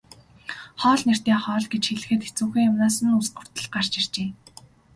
[0.81, 4.29] Хоол нэртэй хоол гэж хэлэхэд хэцүүхэн юмнаас нь үс хүртэл гарч иржээ.